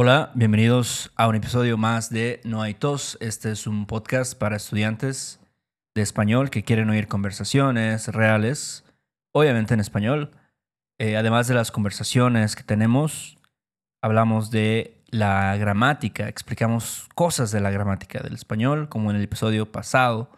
[0.00, 3.18] Hola, bienvenidos a un episodio más de No hay tos.
[3.20, 5.40] Este es un podcast para estudiantes
[5.92, 8.84] de español que quieren oír conversaciones reales,
[9.32, 10.30] obviamente en español.
[10.98, 13.38] Eh, además de las conversaciones que tenemos,
[14.00, 19.72] hablamos de la gramática, explicamos cosas de la gramática del español, como en el episodio
[19.72, 20.30] pasado,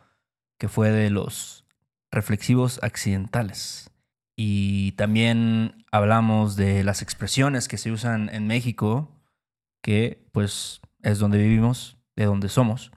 [0.58, 1.66] que fue de los
[2.10, 3.90] reflexivos accidentales.
[4.36, 9.19] Y también hablamos de las expresiones que se usan en México
[9.82, 12.90] que pues es donde vivimos, de donde somos.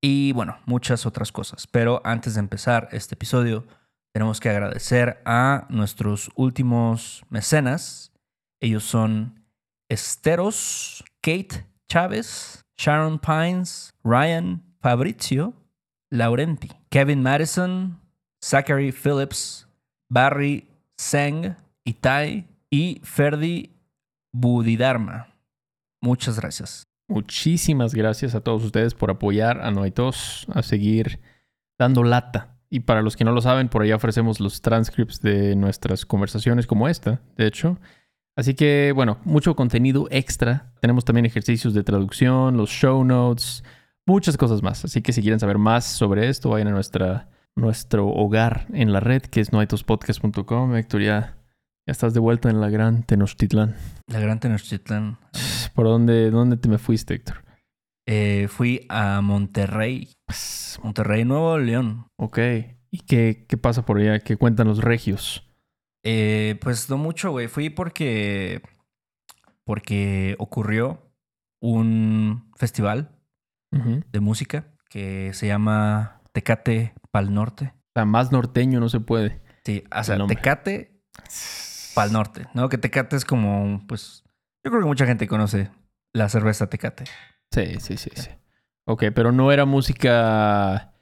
[0.00, 1.66] Y bueno, muchas otras cosas.
[1.66, 3.66] Pero antes de empezar este episodio,
[4.12, 8.12] tenemos que agradecer a nuestros últimos mecenas.
[8.60, 9.44] Ellos son
[9.88, 15.54] Esteros, Kate Chávez, Sharon Pines, Ryan Fabrizio,
[16.10, 18.00] Laurenti, Kevin Madison,
[18.42, 19.66] Zachary Phillips,
[20.08, 23.74] Barry Seng, Itai y Ferdi
[24.32, 25.28] Budidarma.
[26.00, 26.84] Muchas gracias.
[27.08, 31.20] Muchísimas gracias a todos ustedes por apoyar a Noitos a seguir
[31.78, 32.58] dando lata.
[32.70, 36.66] Y para los que no lo saben, por ahí ofrecemos los transcripts de nuestras conversaciones
[36.66, 37.78] como esta, de hecho.
[38.36, 40.72] Así que, bueno, mucho contenido extra.
[40.80, 43.64] Tenemos también ejercicios de traducción, los show notes,
[44.06, 44.84] muchas cosas más.
[44.84, 49.00] Así que si quieren saber más sobre esto, vayan a nuestra, nuestro hogar en la
[49.00, 50.76] red, que es noitospodcast.com.
[50.76, 51.38] Héctor, ya
[51.88, 53.74] ya estás de vuelta en la Gran Tenochtitlán.
[54.08, 55.16] La Gran Tenochtitlán.
[55.78, 57.44] ¿Por dónde, dónde te me fuiste, Héctor?
[58.04, 60.12] Eh, fui a Monterrey.
[60.26, 62.08] Pues, Monterrey, Nuevo León.
[62.16, 62.36] Ok.
[62.90, 64.18] ¿Y qué, qué pasa por allá?
[64.18, 65.48] ¿Qué cuentan los regios?
[66.02, 67.46] Eh, pues no mucho, güey.
[67.46, 68.60] Fui porque.
[69.62, 71.12] Porque ocurrió
[71.60, 73.16] un festival
[73.70, 77.72] de música que se llama Tecate Pal Norte.
[77.76, 79.42] O sea, más norteño no se puede.
[79.64, 81.04] Sí, o sea, Tecate
[81.94, 82.68] Pal Norte, ¿no?
[82.68, 84.24] Que Tecate es como, pues,
[84.64, 85.70] yo creo que mucha gente conoce
[86.12, 87.04] la cerveza Tecate.
[87.50, 88.30] Sí, sí, sí, sí.
[88.84, 90.94] Ok, pero no era música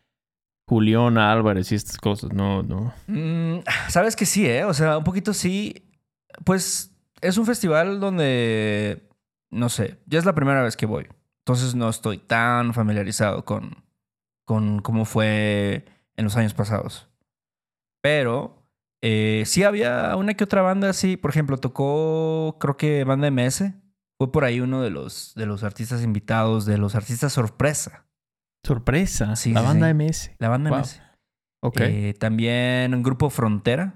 [0.69, 2.93] Julián Álvarez y estas cosas, no, no.
[3.07, 4.65] Mm, Sabes que sí, ¿eh?
[4.65, 5.89] O sea, un poquito sí.
[6.45, 9.09] Pues es un festival donde,
[9.51, 11.07] no sé, ya es la primera vez que voy.
[11.39, 13.85] Entonces no estoy tan familiarizado con,
[14.45, 15.85] con cómo fue
[16.17, 17.09] en los años pasados.
[18.03, 18.66] Pero
[19.03, 21.17] eh, sí había una que otra banda así.
[21.17, 23.73] Por ejemplo, tocó, creo que banda MS.
[24.19, 28.07] Fue por ahí uno de los, de los artistas invitados, de los artistas sorpresa.
[28.65, 29.37] Sorpresa.
[29.37, 30.33] Sí, la banda MS.
[30.39, 31.03] La banda MS.
[31.63, 31.81] Ok.
[31.81, 33.95] Eh, también un grupo Frontera.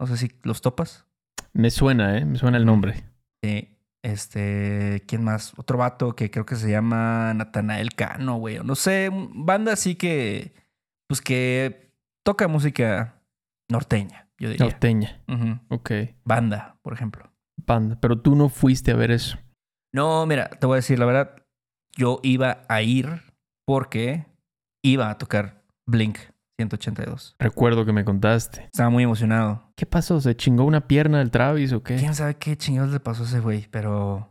[0.00, 1.06] No sé si los topas.
[1.52, 2.24] Me suena, ¿eh?
[2.24, 3.04] Me suena el nombre.
[3.42, 3.76] Sí.
[4.02, 5.52] Este, ¿quién más?
[5.58, 8.58] Otro vato que creo que se llama Natanael Cano, güey.
[8.64, 10.54] No sé, banda así que,
[11.06, 11.92] pues que
[12.24, 13.22] toca música
[13.68, 14.66] norteña yo diría.
[14.66, 15.22] Norteña.
[15.68, 15.92] Ok.
[16.24, 17.30] Banda, por ejemplo.
[17.56, 17.98] Banda.
[18.00, 19.38] Pero tú no fuiste a ver eso.
[19.92, 21.36] No, mira, te voy a decir la verdad.
[21.96, 23.22] Yo iba a ir
[23.66, 24.26] porque
[24.82, 26.18] iba a tocar Blink
[26.58, 27.36] 182.
[27.38, 28.64] Recuerdo que me contaste.
[28.64, 29.72] Estaba muy emocionado.
[29.76, 30.20] ¿Qué pasó?
[30.20, 31.96] ¿Se chingó una pierna del Travis o qué?
[31.96, 33.66] ¿Quién sabe qué chingados le pasó a ese güey?
[33.70, 34.28] Pero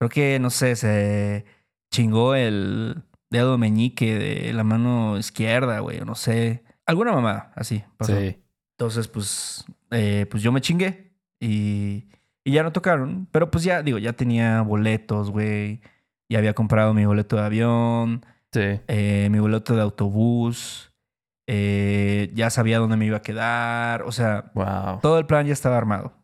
[0.00, 1.44] creo que, no sé, se
[1.92, 6.00] chingó el dedo meñique de la mano izquierda, güey.
[6.00, 6.64] No sé.
[6.86, 8.18] Alguna mamada, así pasó.
[8.18, 8.40] Sí.
[8.76, 12.08] Entonces, pues, eh, pues yo me chingué y,
[12.44, 13.28] y, ya no tocaron.
[13.30, 15.80] Pero pues ya, digo, ya tenía boletos, güey.
[16.28, 18.26] Ya había comprado mi boleto de avión.
[18.52, 18.80] Sí.
[18.88, 20.92] Eh, mi boleto de autobús.
[21.46, 24.02] Eh, ya sabía dónde me iba a quedar.
[24.02, 25.00] O sea, wow.
[25.00, 26.14] todo el plan ya estaba armado.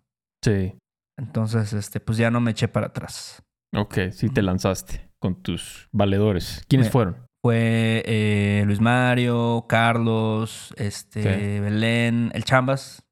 [0.43, 0.75] Sí.
[1.17, 3.43] Entonces, este, pues ya no me eché para atrás.
[3.77, 6.65] Ok, sí te lanzaste con tus valedores.
[6.67, 7.30] ¿Quiénes fueron?
[7.43, 13.03] Fue eh, Luis Mario, Carlos, este, Belén, el Chambas.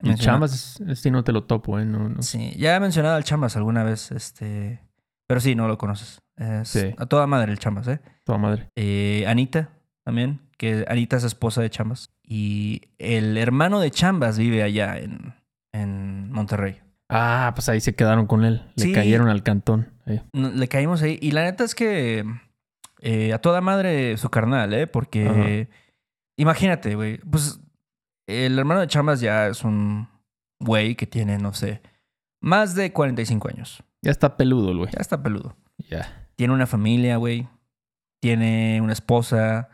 [0.00, 1.84] El Chambas, este no te lo topo, ¿eh?
[1.84, 4.80] No, Sí, ya he mencionado al Chambas alguna vez, este.
[5.26, 6.22] Pero sí, no lo conoces.
[6.64, 6.94] sí.
[6.96, 8.00] A toda madre el Chambas, ¿eh?
[8.24, 8.70] Toda madre.
[8.76, 9.70] Eh, Anita,
[10.04, 12.10] también, que Anita es esposa de Chambas.
[12.22, 15.34] Y el hermano de Chambas vive allá en,
[15.72, 16.80] en Monterrey.
[17.08, 18.62] Ah, pues ahí se quedaron con él.
[18.76, 19.92] Le cayeron al cantón.
[20.32, 21.18] Le caímos ahí.
[21.22, 22.24] Y la neta es que
[23.00, 24.86] eh, a toda madre su carnal, ¿eh?
[24.86, 25.68] Porque
[26.36, 27.60] imagínate, güey, pues
[28.26, 30.08] el hermano de Chambas ya es un
[30.60, 31.82] güey que tiene, no sé,
[32.40, 33.82] más de 45 años.
[34.02, 34.90] Ya está peludo, güey.
[34.92, 35.56] Ya está peludo.
[35.90, 36.28] Ya.
[36.36, 37.48] Tiene una familia, güey.
[38.20, 39.68] Tiene una esposa.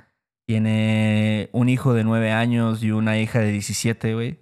[0.46, 4.40] Tiene un hijo de 9 años y una hija de 17, güey.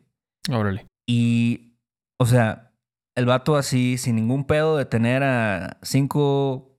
[0.51, 0.87] Órale.
[1.07, 1.77] Y,
[2.19, 2.73] o sea,
[3.15, 6.72] el vato así, sin ningún pedo de tener a cinco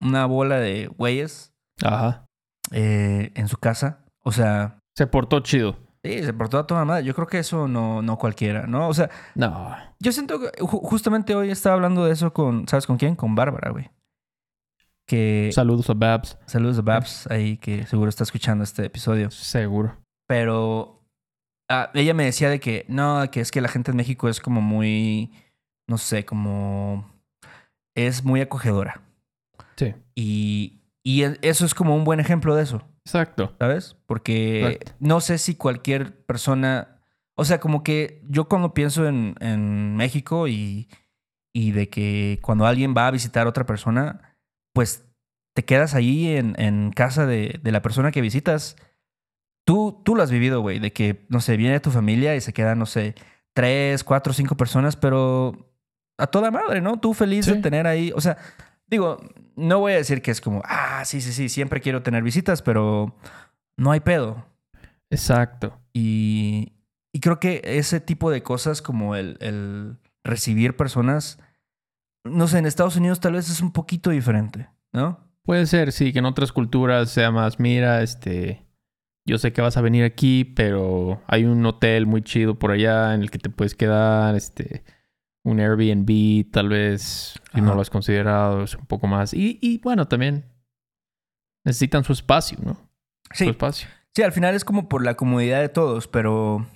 [0.00, 1.52] una bola de güeyes.
[1.82, 2.26] Ajá.
[2.72, 4.04] Eh, en su casa.
[4.22, 4.78] O sea.
[4.96, 5.76] Se portó chido.
[6.04, 7.04] Sí, se portó a toda madre.
[7.04, 8.88] Yo creo que eso no, no cualquiera, ¿no?
[8.88, 9.76] O sea, No.
[9.98, 13.16] yo siento que ju- justamente hoy estaba hablando de eso con, ¿sabes con quién?
[13.16, 13.90] Con Bárbara, güey.
[15.06, 16.38] Que Saludos a Babs.
[16.46, 19.30] saludos a Babs ahí que seguro está escuchando este episodio.
[19.30, 19.96] Seguro.
[20.28, 21.04] Pero
[21.68, 24.40] ah, ella me decía de que no, que es que la gente en México es
[24.40, 25.32] como muy,
[25.88, 27.08] no sé, como
[27.96, 29.00] es muy acogedora.
[29.76, 29.94] Sí.
[30.14, 32.82] Y, y e- eso es como un buen ejemplo de eso.
[33.04, 33.54] Exacto.
[33.58, 33.96] ¿sabes?
[34.06, 34.92] Porque Exacto.
[35.00, 37.00] no sé si cualquier persona,
[37.36, 40.88] o sea, como que yo cuando pienso en, en México y,
[41.54, 44.36] y de que cuando alguien va a visitar a otra persona,
[44.72, 45.04] pues
[45.54, 48.76] te quedas ahí en, en casa de, de la persona que visitas.
[49.64, 52.52] Tú, tú lo has vivido, güey, de que, no sé, viene tu familia y se
[52.52, 53.14] quedan, no sé,
[53.52, 55.72] tres, cuatro, cinco personas, pero
[56.18, 56.98] a toda madre, ¿no?
[57.00, 57.62] Tú feliz de Sí.
[57.62, 58.36] tener ahí, o sea,
[58.86, 59.18] digo,
[59.56, 62.62] no voy a decir que es como, ah, sí, sí, sí, siempre quiero tener visitas,
[62.62, 63.16] pero
[63.76, 64.46] no hay pedo.
[65.10, 65.78] Exacto.
[65.92, 66.72] Y,
[67.12, 71.38] y creo que ese tipo de cosas como el, el recibir personas,
[72.24, 75.26] no sé, en Estados Unidos tal vez es un poquito diferente, ¿no?
[75.42, 78.66] Puede ser, sí, que en otras culturas sea más, mira, este,
[79.24, 83.14] yo sé que vas a venir aquí, pero hay un hotel muy chido por allá
[83.14, 84.84] en el que te puedes quedar, este,
[85.46, 89.32] un Airbnb, tal vez, si no lo has considerado, es un poco más.
[89.32, 90.44] Y, y bueno, también
[91.64, 92.74] necesitan su espacio, ¿no?
[93.30, 93.88] Su Sí, espacio.
[94.14, 96.66] sí, al final es como por la comodidad de todos, pero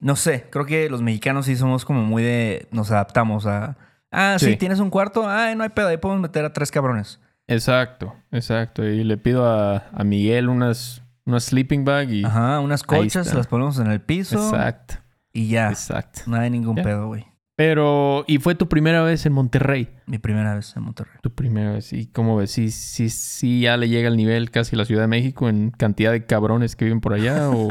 [0.00, 3.76] no sé, creo que los mexicanos sí somos como muy de, nos adaptamos a,
[4.10, 4.56] ah, sí, Sí.
[4.56, 7.20] tienes un cuarto, ah, no hay pedo, ahí podemos meter a tres cabrones.
[7.46, 8.84] Exacto, exacto.
[8.84, 12.24] Y le pido a, a Miguel unas, unas sleeping bag y...
[12.24, 14.94] Ajá, unas colchas, las ponemos en el piso Exacto,
[15.32, 16.22] y ya, exacto.
[16.26, 17.26] no hay ningún pedo, güey.
[17.56, 19.88] Pero, ¿y fue tu primera vez en Monterrey?
[20.06, 21.14] Mi primera vez en Monterrey.
[21.22, 21.92] Tu primera vez.
[21.92, 22.50] ¿Y cómo ves?
[22.50, 25.70] ¿Sí, sí, sí ya le llega el nivel casi a la Ciudad de México en
[25.70, 27.68] cantidad de cabrones que viven por allá o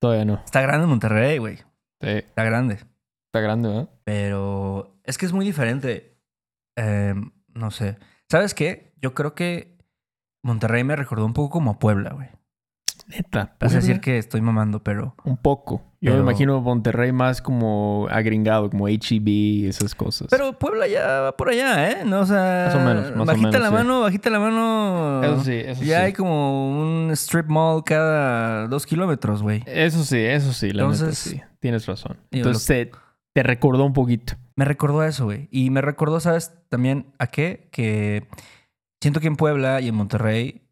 [0.00, 0.34] todavía no?
[0.44, 1.56] Está grande Monterrey, güey.
[2.00, 2.74] Sí, Está grande.
[2.74, 3.90] está grande, ¿verdad?
[4.04, 6.16] Pero es que es muy diferente.
[6.76, 7.14] Eh,
[7.54, 7.98] no sé.
[8.28, 8.92] ¿Sabes qué?
[9.02, 9.78] Yo creo que
[10.44, 12.28] Monterrey me recordó un poco como a Puebla, güey.
[13.06, 13.56] Neta.
[13.60, 15.14] Vas a decir que estoy mamando, pero...
[15.24, 15.82] Un poco.
[16.00, 20.28] Yo me imagino Monterrey más como agringado, como HEB, esas cosas.
[20.30, 22.04] Pero Puebla ya va por allá, ¿eh?
[22.04, 22.64] No, o sea...
[22.66, 23.74] Más o menos, más o bajita menos, la sí.
[23.74, 25.22] mano, bajita la mano...
[25.24, 26.04] eso sí, eso Ya sí.
[26.04, 29.62] hay como un strip mall cada dos kilómetros, güey.
[29.66, 31.40] Eso sí, eso sí, la neta Entonces, sí.
[31.60, 32.16] Tienes razón.
[32.30, 32.90] Entonces te,
[33.34, 34.34] te recordó un poquito.
[34.54, 35.48] Me recordó a eso, güey.
[35.50, 36.52] Y me recordó, ¿sabes?
[36.68, 37.68] También a qué?
[37.72, 38.28] Que
[39.00, 40.62] siento que en Puebla y en Monterrey,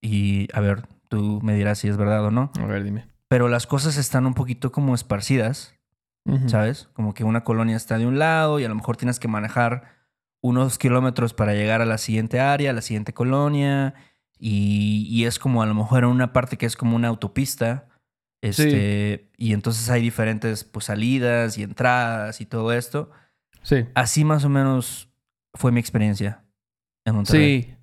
[0.00, 3.06] y a ver, tú me dirás si es verdad o no, A ver, dime.
[3.28, 5.72] pero las cosas están un poquito como esparcidas.
[6.48, 6.88] ¿sabes?
[6.92, 9.94] Como que una colonia está de un lado y a lo mejor tienes que manejar
[10.42, 13.94] unos kilómetros para llegar a la siguiente área, a la siguiente colonia,
[14.36, 17.86] y, y es como a lo mejor en una parte que es como una autopista.
[18.42, 23.10] Este, Y entonces hay diferentes pues, salidas y entradas y todo esto.
[23.62, 23.86] Sí.
[23.94, 25.08] Así más o menos
[25.54, 26.44] fue mi experiencia
[27.04, 27.62] en Monterrey.
[27.62, 27.74] Sí,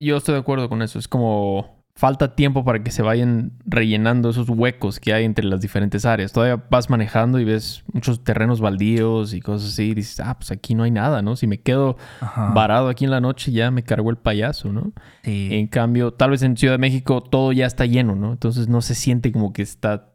[0.00, 0.98] yo estoy de acuerdo con eso.
[0.98, 5.60] Es como falta tiempo para que se vayan rellenando esos huecos que hay entre las
[5.60, 6.32] diferentes áreas.
[6.32, 9.90] Todavía vas manejando y ves muchos terrenos baldíos y cosas así.
[9.90, 11.36] Y dices, ah, pues aquí no hay nada, ¿no?
[11.36, 12.50] Si me quedo Ajá.
[12.52, 14.92] varado aquí en la noche ya me cargó el payaso, ¿no?
[15.22, 15.50] Sí.
[15.52, 18.32] En cambio, tal vez en Ciudad de México todo ya está lleno, ¿no?
[18.32, 20.14] Entonces no se siente como que está...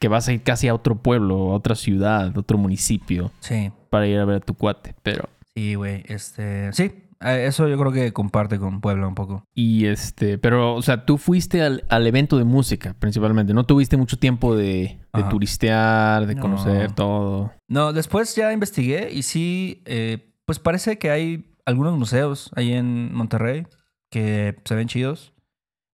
[0.00, 3.70] que vas a ir casi a otro pueblo, a otra ciudad, a otro municipio Sí.
[3.90, 4.96] para ir a ver a tu cuate.
[5.04, 5.28] Pero...
[5.54, 6.02] Sí, güey.
[6.06, 6.72] Este.
[6.72, 6.92] Sí.
[7.20, 9.44] Eh, Eso yo creo que comparte con Puebla un poco.
[9.54, 13.54] Y este, pero, o sea, tú fuiste al, al evento de música principalmente.
[13.54, 15.00] No tuviste mucho tiempo de,
[15.30, 16.42] turistear, de No.
[16.42, 17.52] conocer todo.
[17.68, 23.12] No, después ya investigué y sí, eh, pues parece que hay algunos museos ahí en
[23.14, 23.66] Monterrey
[24.10, 25.32] que se ven chidos.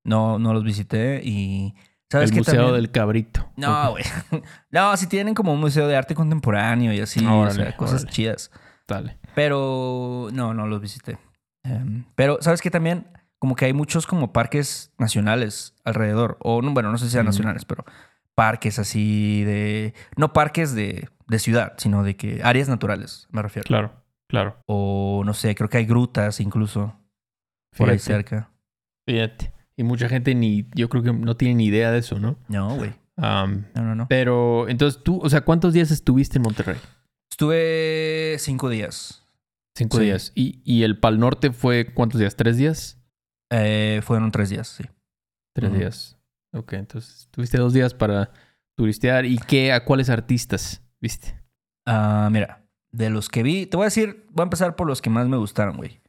[0.05, 1.75] No, no los visité y.
[2.11, 2.75] ¿Sabes el Museo también?
[2.75, 3.51] del Cabrito.
[3.57, 4.05] No, güey.
[4.71, 8.03] no, sí tienen como un museo de arte contemporáneo y así, o Órale, sea, cosas
[8.03, 8.11] órale.
[8.15, 8.51] chidas.
[8.87, 9.19] Dale.
[9.35, 11.19] Pero no, no los visité.
[11.65, 13.07] Em, pero, ¿sabes qué también?
[13.39, 16.39] Como que hay muchos como parques nacionales alrededor.
[16.41, 17.85] O, no, bueno, no sé si sean nacionales, pero
[18.35, 19.95] parques así de...
[20.17, 23.67] No parques de, de ciudad, sino de que áreas naturales, me refiero.
[23.67, 23.93] Claro,
[24.29, 24.59] claro.
[24.67, 26.95] O, no sé, creo que hay grutas incluso
[27.77, 28.51] por ahí cerca.
[29.07, 29.53] Fíjate.
[29.77, 32.39] Y mucha gente ni, yo creo que no tiene ni idea de eso, ¿no?
[32.49, 32.93] No, güey.
[33.17, 34.09] No, no, no.
[34.09, 36.77] pero, entonces tú, o sea, ¿cuántos días estuviste en Monterrey?
[37.31, 39.22] Estuve cinco días.
[39.77, 40.05] Cinco Sí.
[40.05, 40.33] días.
[40.35, 42.37] ¿Y, ¿Y el Pal Norte fue cuántos días?
[42.37, 42.99] ¿Tres días?
[43.51, 44.85] Eh, fueron tres días, sí.
[45.55, 46.19] Tres días.
[46.53, 48.33] Ok, entonces tuviste dos días para
[48.77, 49.25] turistear.
[49.27, 51.39] ¿Y qué, a cuáles artistas viste?
[51.87, 55.01] Ah, mira, de los que vi, te voy a decir, voy a empezar por los
[55.03, 56.01] que más me gustaron, güey.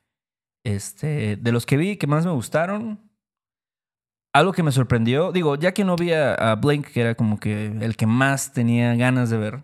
[0.65, 3.09] Este, de los que vi que más me gustaron,
[4.33, 7.39] algo que me sorprendió, digo, ya que no vi a, a Blink, que era como
[7.39, 9.63] que el que más tenía ganas de ver,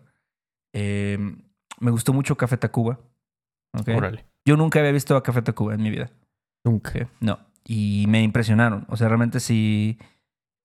[0.74, 1.18] eh,
[1.80, 3.00] me gustó mucho Café Tacuba.
[4.46, 6.10] Yo nunca había visto a Café Tacuba en mi vida.
[6.66, 7.10] Nunca.
[7.20, 7.40] No.
[7.66, 8.86] Y me impresionaron.
[8.90, 9.98] O sea, realmente sí.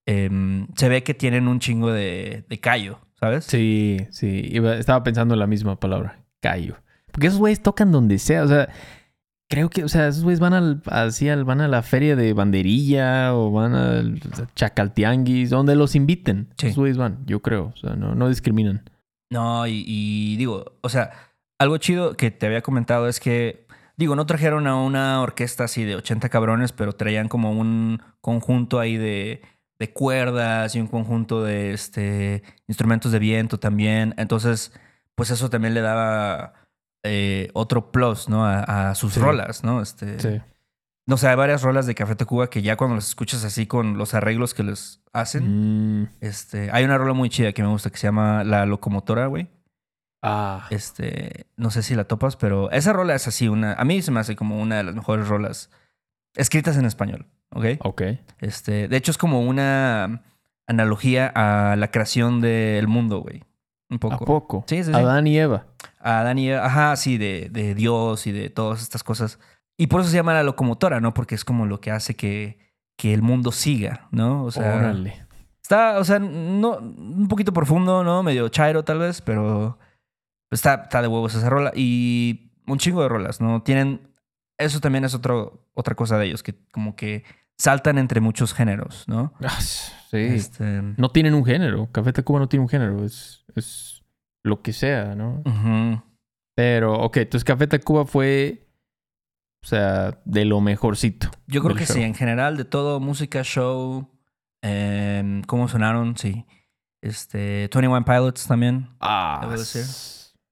[0.06, 3.44] em, se ve que tienen un chingo de, de callo, ¿sabes?
[3.44, 4.48] Sí, sí.
[4.52, 6.24] Iba- estaba pensando en la misma palabra.
[6.40, 6.76] Callo.
[7.12, 8.42] Porque esos güeyes tocan donde sea.
[8.44, 8.68] O sea,
[9.50, 12.32] creo que, o sea, esos güeyes van al, así al- van a la feria de
[12.32, 14.20] banderilla o van al
[14.56, 16.48] Chacaltianguis, donde los inviten.
[16.56, 16.66] Sí.
[16.68, 17.72] Esos güeyes van, yo creo.
[17.74, 18.88] O sea, no, no discriminan.
[19.30, 21.10] No, y, y digo, o sea,
[21.58, 25.84] algo chido que te había comentado es que, digo, no trajeron a una orquesta así
[25.84, 29.42] de 80 cabrones, pero traían como un conjunto ahí de,
[29.78, 34.14] de cuerdas y un conjunto de este, instrumentos de viento también.
[34.18, 34.72] Entonces,
[35.14, 36.54] pues eso también le daba
[37.04, 38.44] eh, otro plus, ¿no?
[38.46, 39.20] A, a sus Sí.
[39.20, 39.80] rolas, ¿no?
[39.82, 40.40] Este, Sí.
[41.06, 43.98] No sé, hay varias rolas de Café Tacuba que ya cuando las escuchas así con
[43.98, 46.08] los arreglos que les hacen, Mm.
[46.22, 49.48] este, hay una rola muy chida que me gusta que se llama La Locomotora, güey.
[50.24, 50.66] Ah.
[50.70, 54.10] Este, no sé si la topas, pero esa rola es así, una, a mí se
[54.10, 55.70] me hace como una de las mejores rolas
[56.34, 57.66] escritas en español, ¿ok?
[57.80, 58.02] Ok.
[58.38, 60.22] Este, de hecho es como una
[60.66, 63.42] analogía a la creación del mundo, güey.
[63.90, 64.24] Un ¿A poco.
[64.24, 64.64] poco?
[64.66, 64.98] Sí, sí, sí.
[64.98, 65.66] Adán y Eva.
[66.00, 69.38] A Dani, ajá, sí, de, de Dios y de todas estas cosas.
[69.76, 71.14] Y por eso se llama la locomotora, ¿no?
[71.14, 72.58] Porque es como lo que hace que,
[72.96, 74.44] que el mundo siga, ¿no?
[74.44, 75.26] O sea, Órale.
[75.62, 78.22] Está, o sea, no, un poquito profundo, ¿no?
[78.22, 79.78] Medio chairo tal vez, pero
[80.50, 81.72] está, está de huevos esa rola.
[81.74, 83.62] Y un chingo de rolas, ¿no?
[83.62, 84.08] Tienen,
[84.58, 87.24] eso también es otro, otra cosa de ellos, que como que
[87.56, 89.32] saltan entre muchos géneros, ¿no?
[89.42, 90.18] Ah, sí.
[90.18, 91.88] Este, No tienen un género.
[91.92, 93.04] Café Tacuba no tiene un género.
[93.04, 94.02] Es, es
[94.42, 95.42] lo que sea, ¿no?
[95.44, 96.02] ujú.
[96.56, 98.68] Pero, ok, entonces Café Tacuba fue,
[99.64, 101.28] o sea, de lo mejorcito.
[101.48, 101.96] Yo creo que show.
[101.96, 104.08] sí, en general, de todo, música, show,
[104.62, 106.46] em, cómo sonaron, sí.
[107.02, 108.88] Este, 21 Pilots también.
[109.00, 109.82] Ah, Debo decir.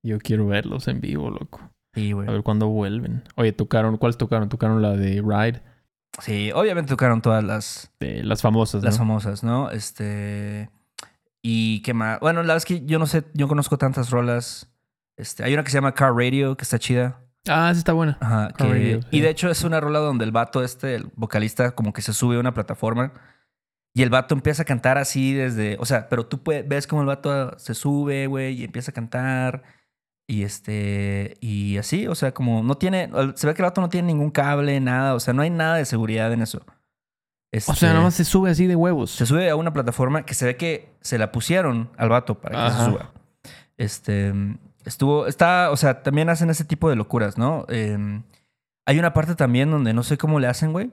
[0.03, 1.61] Yo quiero verlos en vivo, loco.
[1.95, 2.29] Sí, güey.
[2.29, 3.23] A ver cuándo vuelven.
[3.37, 4.49] Oye, tocaron, ¿cuáles tocaron?
[4.49, 5.63] Tocaron la de Ride,
[6.21, 8.99] Sí, obviamente tocaron todas las, de las famosas, Las ¿no?
[8.99, 9.71] famosas, ¿no?
[9.71, 10.69] Este.
[11.43, 12.21] Y qué más.
[12.21, 14.71] Bueno, la verdad es que yo no sé, yo conozco tantas rolas.
[15.17, 17.19] Este, hay una que se llama Car Radio, que está chida.
[17.49, 18.19] Ah, esa está buena.
[18.21, 18.49] Ajá.
[18.57, 19.09] Car que- Radio, sí.
[19.11, 22.13] Y de hecho es una rola donde el vato este, el vocalista, como que se
[22.13, 23.13] sube a una plataforma.
[23.95, 25.77] Y el vato empieza a cantar así desde.
[25.81, 28.95] O sea, pero tú pue- ves como el vato se sube, güey, y empieza a
[28.95, 29.63] cantar.
[30.29, 31.37] Y este.
[31.41, 33.11] Y así, o sea, como no tiene.
[33.35, 35.15] Se ve que el vato no tiene ningún cable, nada.
[35.15, 36.59] O sea, no hay nada de seguridad en eso.
[36.59, 36.73] O sea,
[37.53, 39.11] Este, nada más se sube así de huevos.
[39.11, 42.55] se sube a una plataforma que se ve que se la pusieron al vato para
[42.57, 42.85] que Ajá.
[42.85, 43.13] se suba.
[43.77, 44.33] Este
[44.85, 47.65] estuvo, está, o sea, también hacen ese tipo de locuras, ¿no?
[47.69, 48.23] Eh,
[48.87, 50.91] hay una parte también donde no sé cómo le hacen, güey,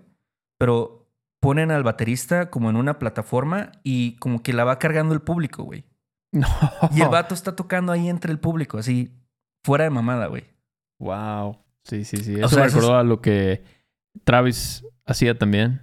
[0.60, 1.08] pero
[1.40, 5.64] ponen al baterista como en una plataforma y como que la va cargando el público,
[5.64, 5.86] güey.
[6.32, 6.48] No.
[6.92, 9.12] Y el vato está tocando ahí entre el público, así,
[9.64, 10.44] fuera de mamada, güey.
[11.00, 11.58] Wow.
[11.84, 12.36] Sí, sí, sí.
[12.36, 13.64] O Eso sea, me eso es- recordó a lo que
[14.24, 15.82] Travis hacía también.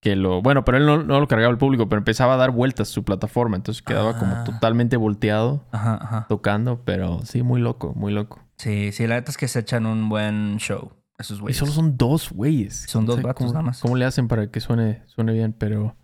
[0.00, 0.42] Que lo.
[0.42, 3.02] Bueno, pero él no, no lo cargaba el público, pero empezaba a dar vueltas su
[3.04, 3.56] plataforma.
[3.56, 4.18] Entonces quedaba Ah.
[4.18, 6.26] como totalmente volteado Ajá, ajá.
[6.28, 6.84] tocando.
[6.84, 8.38] Pero sí, muy loco, muy loco.
[8.58, 11.58] Sí, sí, la neta es que se echan un buen show, esos Y güeyes.
[11.58, 12.84] solo son dos güeyes.
[12.88, 13.80] Son dos vatos cómo, nada más.
[13.80, 15.52] ¿Cómo le hacen para que suene, suene bien?
[15.52, 15.96] Pero.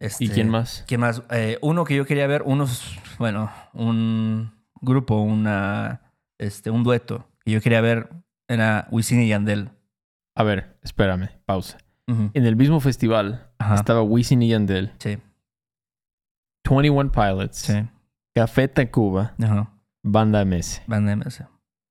[0.00, 0.84] ¿Y Este, quién más?
[0.86, 1.22] ¿Quién más?
[1.30, 6.00] Eh, uno que yo quería ver, unos, bueno, un grupo, una,
[6.38, 8.08] este, un dueto que yo quería ver
[8.48, 9.70] era Wisin y Yandel.
[10.34, 11.78] A ver, espérame, pausa.
[12.06, 13.74] En el mismo festival Ajá.
[13.74, 15.18] estaba Wisin y Yandel, Sí,
[16.68, 17.74] 21 Pilots, sí.
[18.34, 19.70] Café Tacuba, Ajá.
[20.02, 20.82] Banda MS.
[20.86, 21.44] Banda MS.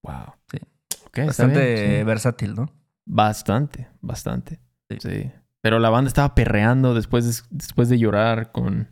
[0.03, 0.33] Wow.
[0.51, 0.57] Sí.
[0.89, 2.03] Está Bastante bien, sí.
[2.03, 2.71] versátil, ¿no?
[3.05, 4.59] Bastante, bastante.
[4.89, 4.97] Sí.
[5.01, 5.31] Sí.
[5.61, 8.89] Pero la banda estaba perreando después de, después de llorar con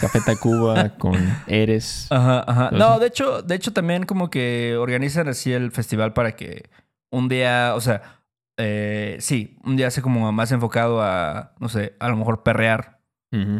[0.00, 1.14] Café Tacuba, con
[1.46, 2.06] Eres.
[2.10, 2.70] Ajá, ajá.
[2.72, 6.70] No, de hecho, de hecho también como que organizan así el festival para que
[7.10, 8.22] un día, o sea,
[8.56, 13.00] eh, sí, un día sea como más enfocado a, no sé, a lo mejor perrear.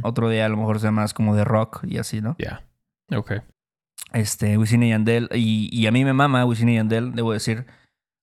[0.02, 2.36] Otro día a lo mejor sea más como de rock y así, ¿no?
[2.38, 2.62] Ya.
[3.10, 3.32] Ok.
[4.12, 5.30] Este, Wisin y Yandel.
[5.32, 7.64] Y, y a mí me mama Wisin y Yandel, debo decir.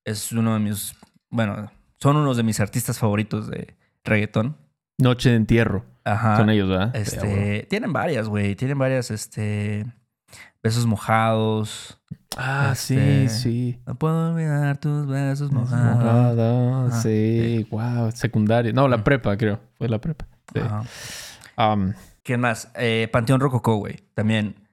[0.06, 0.94] Es uno de mis.
[1.32, 4.58] Bueno, son unos de mis artistas favoritos de reggaetón.
[5.00, 5.86] Noche de entierro.
[6.12, 6.38] Ajá.
[6.38, 6.96] Son ellos, ¿verdad?
[6.96, 7.64] Este, Sí, bueno.
[7.70, 8.56] tienen varias, güey.
[8.56, 9.86] Tienen varias, este.
[10.62, 12.02] Besos mojados.
[12.38, 13.80] Ah, este, sí, sí.
[13.86, 16.38] No puedo olvidar tus besos mojados.
[16.38, 17.68] Ajá, sí.
[17.72, 18.12] Wow.
[18.12, 18.74] Secundaria.
[18.74, 19.60] No, la prepa, creo.
[19.78, 20.28] Fue la prepa.
[20.54, 20.60] Sí.
[20.60, 20.84] Ajá.
[21.74, 22.72] Um, ¿Quién más?
[22.76, 24.04] Eh, Panteón Rococó, güey.
[24.14, 24.68] También.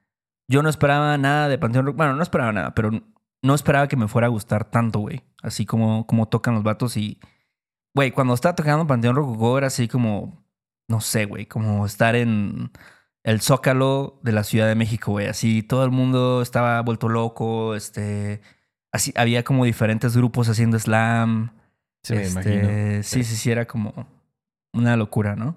[0.48, 1.98] Yo no esperaba nada de Panteón Rococó.
[1.98, 2.90] Bueno, no esperaba nada, pero
[3.42, 5.22] no esperaba que me fuera a gustar tanto, güey.
[5.42, 7.20] Así como, como tocan los vatos y...
[7.94, 10.45] Güey, cuando estaba tocando Panteón Rococó era así como...
[10.88, 12.70] no sé, güey, como estar en
[13.24, 15.26] el Zócalo de la Ciudad de México, güey.
[15.26, 18.40] Así todo el mundo estaba vuelto loco, este,
[18.92, 21.50] así había como diferentes grupos haciendo slam.
[22.04, 23.02] Sí, me Este, imagino.
[23.02, 24.06] Sí, sí, sí, era como
[24.72, 25.56] una locura, ¿no?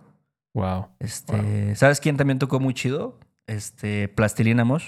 [0.56, 0.88] Wow.
[1.00, 3.20] Este, ¿sabes quién también tocó muy chido?
[3.46, 4.86] Este, Plastilina Mosh.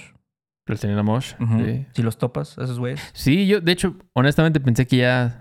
[0.66, 1.34] Plastilina Mosh.
[1.40, 1.66] Ujú.
[1.66, 1.86] sí.
[1.94, 3.00] Si los topas, esos güeyes.
[3.14, 5.41] Sí, yo, de hecho, honestamente pensé que ya,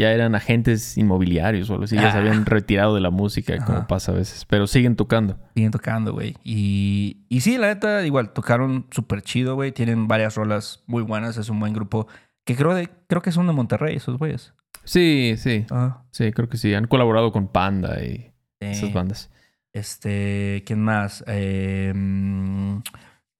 [0.00, 1.94] ya eran agentes inmobiliarios o algo así.
[1.94, 2.20] Ya se Ah.
[2.20, 4.44] habían retirado de la música, como pasa a veces.
[4.46, 5.38] Pero siguen tocando.
[5.54, 6.34] Siguen tocando, güey.
[6.42, 9.72] Y, y sí, la neta, igual, tocaron súper chido, güey.
[9.72, 11.36] Tienen varias rolas muy buenas.
[11.36, 12.08] Es un buen grupo.
[12.44, 14.54] Que creo, de, creo que son de Monterrey, esos güeyes.
[14.84, 15.66] Sí, sí.
[15.70, 16.02] Ah.
[16.10, 16.72] Sí, creo que sí.
[16.74, 19.30] Han colaborado con Panda y esas bandas.
[19.72, 21.22] Este, ¿quién más?
[21.26, 22.78] Eh, mm,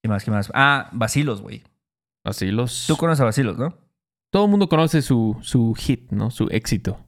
[0.03, 0.25] ¿Qué más?
[0.25, 0.51] ¿Qué más?
[0.55, 1.63] Ah, Basilos, güey.
[2.25, 2.85] Así los...
[2.87, 3.75] Tú conoces a Basilos, ¿no?
[4.31, 6.31] Todo el mundo conoce su, su hit, ¿no?
[6.31, 7.05] Su éxito.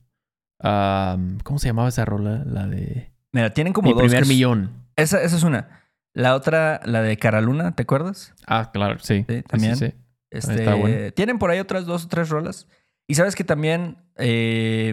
[0.60, 2.42] Am, ¿Cómo se llamaba esa rola?
[2.44, 3.12] La de...
[3.32, 4.02] Mira, tienen como Mi dos.
[4.02, 4.70] primer es- millón.
[4.96, 5.80] Esa, esa es una.
[6.14, 8.34] La otra, la de Caraluna, ¿te acuerdas?
[8.46, 9.24] Ah, claro, sí.
[9.48, 9.76] También.
[9.76, 9.94] sí, sí.
[10.30, 11.12] Este, Está bueno.
[11.12, 12.68] Tienen por ahí otras dos o tres rolas.
[13.08, 14.92] Y sabes que también eh,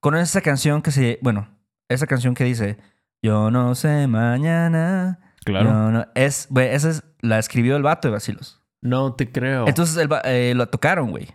[0.00, 1.18] conoces esa canción que se.
[1.22, 1.48] Bueno,
[1.88, 2.78] esa canción que dice
[3.22, 5.20] Yo no sé mañana.
[5.44, 5.70] Claro.
[5.70, 6.06] yo no-".
[6.14, 8.60] es, güey, esa es, la escribió el vato de Basilos.
[8.80, 9.68] No te creo.
[9.68, 11.28] Entonces el eh, lo tocaron, güey.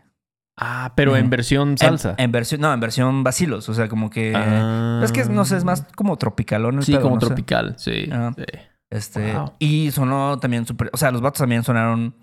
[0.57, 2.11] Ah, pero en versión salsa.
[2.17, 3.69] En, en versión, no, en versión Basilos.
[3.69, 4.33] O sea, como que.
[4.35, 5.01] Ah.
[5.03, 7.27] Es que no sé, es más como tropicalón el Sí, pedo, como no sé.
[7.27, 8.09] tropical, sí.
[8.11, 8.31] Ah.
[8.35, 8.43] sí.
[8.89, 9.53] Este, Wow.
[9.59, 12.15] y sonó también súper, o sea, los vatos también sonaron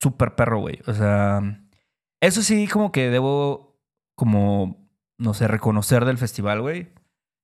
[0.00, 0.78] súper perro, güey.
[0.86, 1.40] O sea,
[2.20, 3.76] eso sí como que debo
[4.14, 6.92] como, no sé, reconocer del festival, güey.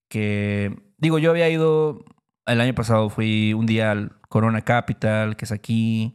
[0.08, 2.04] Que, digo, yo había ido,
[2.46, 6.14] el año pasado fui un día al Corona Capital, que es aquí.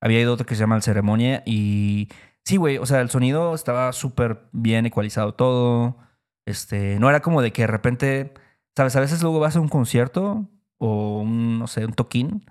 [0.00, 2.08] Había ido otro que se llama el Ceremonia y
[2.44, 5.96] sí, güey, o sea, el sonido estaba súper bien ecualizado todo.
[6.46, 8.34] Este, no era como de que de repente,
[8.76, 10.48] sabes, a veces luego vas a un concierto
[10.78, 12.44] o un, no sé, un toquín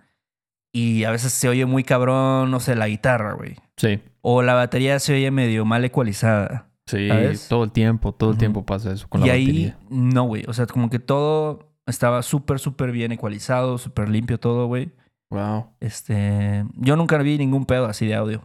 [0.74, 3.56] y a veces se oye muy cabrón, no sé, la guitarra, güey.
[3.78, 6.68] Sí, O la batería se oye medio mal ecualizada.
[6.88, 7.48] sí, ¿Sabes?
[7.48, 9.78] todo el tiempo, todo el tiempo pasa eso con y la ahí, batería.
[9.90, 10.44] no, güey.
[10.48, 14.92] O sea, como que todo estaba súper, súper bien ecualizado, súper limpio todo, güey.
[15.32, 18.44] Wow, Este, yo nunca vi ningún pedo así de audio.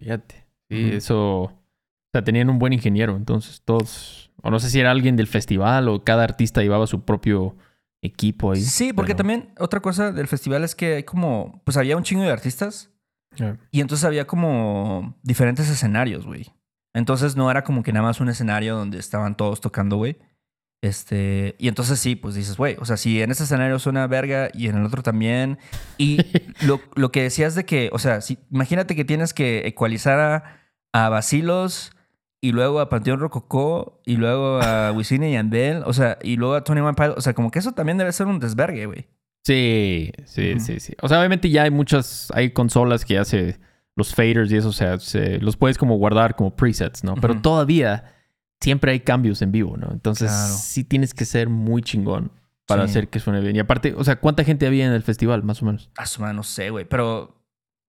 [0.00, 0.44] fíjate.
[0.68, 1.42] Sí, eso.
[1.42, 1.52] O
[2.12, 4.32] sea, tenían un buen ingeniero, entonces todos.
[4.42, 7.56] O no sé si era alguien del festival o cada artista llevaba su propio
[8.02, 8.60] equipo ahí.
[8.60, 12.02] Sí, porque pero- también otra cosa del festival es que hay como, pues había un
[12.02, 12.90] chingo de artistas
[13.70, 16.46] y entonces había como diferentes escenarios, güey.
[16.94, 20.16] Entonces no era como que nada más un escenario donde estaban todos tocando, güey.
[20.86, 24.48] Este, y entonces sí, pues dices, güey, o sea, si en este escenario suena verga
[24.54, 25.58] y en el otro también.
[25.98, 26.18] Y
[26.66, 30.60] lo, lo que decías de que, o sea, si, imagínate que tienes que ecualizar a,
[30.92, 31.92] a Basilos
[32.40, 36.54] y luego a Panteón Rococó y luego a Wisin y Yandel, o sea, y luego
[36.54, 39.06] a Tony One Pilot, o sea, como que eso también debe ser un desvergue, güey.
[39.44, 40.94] Sí, sí, sí, sí.
[41.02, 43.58] O sea, obviamente ya hay muchas, hay consolas que ya se,
[43.94, 47.14] los faders y eso, o sea, se- los puedes como guardar como presets, ¿no?
[47.14, 48.15] Pero todavía
[48.60, 49.88] siempre hay cambios en vivo, ¿no?
[49.92, 50.54] Entonces Claro.
[50.54, 52.32] sí tienes que ser muy chingón
[52.66, 52.90] para Sí.
[52.90, 53.54] hacer que suene bien.
[53.56, 55.90] Y aparte, o sea, ¿cuánta gente había en el festival, más o menos?
[55.96, 57.36] A su madre, no sé, güey, pero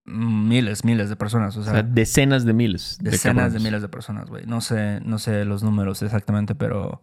[0.05, 2.97] miles, miles de personas, o O sea, decenas de miles.
[3.01, 4.45] decenas de, miles de personas, güey.
[4.45, 7.01] No sé, no sé los números exactamente, pero,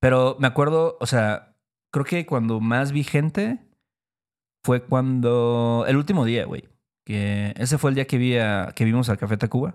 [0.00, 1.56] pero me acuerdo, o sea,
[1.92, 3.60] creo que cuando más vi gente
[4.62, 6.68] fue cuando el último día, güey,
[7.04, 9.74] que ese fue el día que vi a- que vimos al Café Tacuba.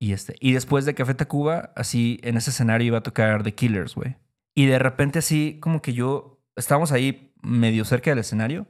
[0.00, 3.54] Y este, y después de Café Tacuba, así en ese escenario iba a tocar The
[3.54, 4.16] Killers, güey.
[4.54, 8.66] Y de repente así como que yo estábamos ahí medio cerca del escenario.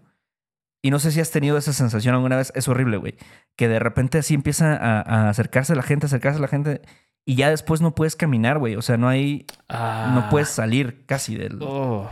[0.82, 2.52] Y no sé si has tenido esa sensación alguna vez.
[2.54, 3.16] Es horrible, güey.
[3.56, 6.82] Que de repente así empieza a, a acercarse la gente, acercarse la gente.
[7.26, 8.76] Y ya después no puedes caminar, güey.
[8.76, 9.46] O sea, no hay.
[9.68, 10.12] Ah.
[10.14, 11.58] No puedes salir casi del.
[11.62, 12.10] Oh.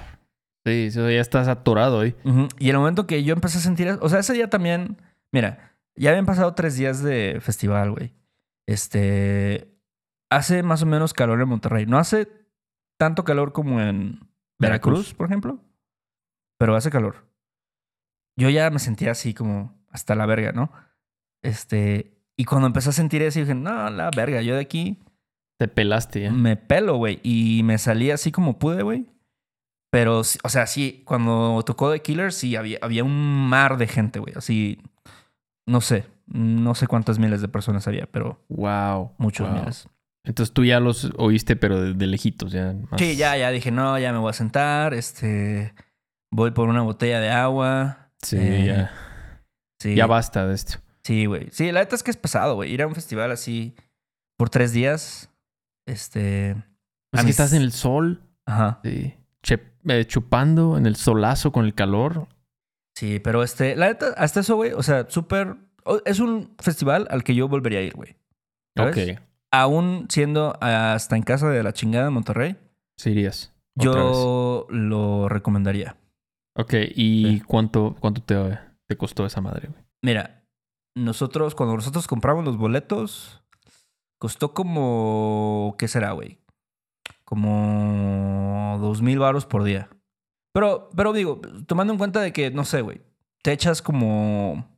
[0.64, 2.14] Sí, ya estás atorado ahí.
[2.59, 3.98] Y el momento que yo empecé a sentir.
[4.01, 4.96] O sea, ese día también.
[5.33, 8.14] Mira, ya habían pasado tres días de festival, güey.
[8.73, 9.69] Este.
[10.31, 11.85] Hace más o menos calor en Monterrey.
[11.87, 12.29] No hace
[12.99, 14.21] tanto calor como en
[14.59, 15.15] Veracruz, Veracruz.
[15.15, 15.59] por ejemplo.
[16.59, 17.27] Pero hace calor.
[18.37, 20.73] Yo ya me sentía así como hasta la verga, ¿no?
[21.43, 22.19] Este.
[22.37, 24.99] Y cuando empecé a sentir eso, dije, no, la verga, yo de aquí
[25.59, 26.33] Te pelaste ya.
[26.33, 27.21] me pelo, güey.
[27.23, 29.07] Y me salí así como pude, güey.
[29.91, 34.19] Pero, o sea, sí, cuando tocó The Killers, sí, había, había un mar de gente,
[34.19, 34.33] güey.
[34.35, 34.81] Así,
[35.66, 39.12] no sé, no sé cuántas miles de personas había, pero Wow.
[39.18, 39.59] muchos wow.
[39.59, 39.88] miles.
[40.25, 42.72] Entonces tú ya los oíste, pero de, de lejitos, ya.
[42.90, 45.75] más- Sí, ya, ya dije, no, ya me voy a sentar, este,
[46.31, 48.11] voy por una botella de agua.
[48.22, 48.92] Sí, Eh, ya.
[49.81, 50.79] Sí, Ya basta de esto.
[51.03, 51.48] Sí, güey.
[51.51, 52.72] Sí, la neta es que es pesado, güey.
[52.72, 53.75] Ir a un festival así
[54.38, 55.29] por tres días,
[55.87, 56.51] este...
[56.51, 56.57] Es
[57.14, 58.22] a que mis- estás en el sol.
[58.46, 58.79] Ajá.
[58.85, 59.14] Sí.
[59.42, 62.29] Che, eh, chupando en el solazo con el calor.
[62.95, 65.57] Sí, pero este, la neta, hasta eso, güey, o sea, súper.
[66.05, 68.17] Es un festival al que yo volvería a ir, güey.
[68.79, 69.21] Ok.
[69.51, 72.57] Aún siendo hasta en casa de la chingada en Monterrey,
[72.97, 73.53] Sí irías.
[73.75, 73.87] vez.
[73.87, 75.97] yo lo recomendaría.
[76.57, 77.41] Ok, ¿y Sí.
[77.47, 79.83] cuánto, cuánto te, te costó esa madre, güey?
[80.03, 80.45] Mira,
[80.95, 83.43] nosotros, cuando nosotros compramos los boletos,
[84.19, 85.75] costó como.
[85.79, 86.39] ¿Qué será, güey?
[87.25, 89.89] Como dos mil baros por día.
[90.53, 93.01] Pero, pero digo, tomando en cuenta de que, no sé, güey,
[93.43, 94.69] te echas como.